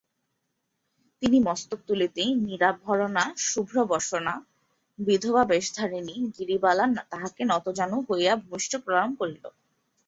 তিনি 1.21 1.37
মস্তক 1.39 1.79
তুলিতেই 1.87 2.31
নিরাভরণা 2.45 3.23
শুভ্রবসনা 3.45 4.33
বিধবাবেশধারিণী 4.99 6.15
গিরিবালা 6.35 6.85
তাঁহাকে 7.11 7.41
নতজানু 7.51 7.97
হইয়া 8.07 8.33
ভূমিষ্ঠ 8.41 8.71
প্রণাম 8.85 9.09
করিল। 9.15 9.43